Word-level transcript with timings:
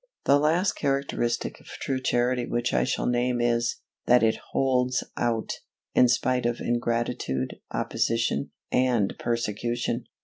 The 0.25 0.39
last 0.39 0.71
characteristic 0.71 1.59
of 1.59 1.67
true 1.67 2.01
Charity 2.01 2.47
which 2.47 2.73
I 2.73 2.85
shall 2.85 3.05
name 3.05 3.39
is, 3.39 3.81
that 4.07 4.23
it 4.23 4.39
holds 4.49 5.03
out, 5.15 5.51
in 5.93 6.07
spite 6.07 6.47
of 6.47 6.59
ingratitude, 6.59 7.59
opposition, 7.71 8.49
and 8.71 9.13
persecution! 9.19 10.05